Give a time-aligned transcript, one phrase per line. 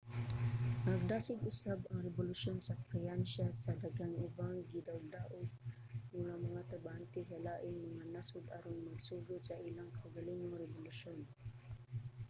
[0.89, 5.47] nagdasig usab ang rebolusyon sa pransya sa daghang ubang gidaogdaog
[6.19, 11.19] nga mga trabahante sa laing mga nasod aron magsugod sa ilang kaugalingong rebolusyon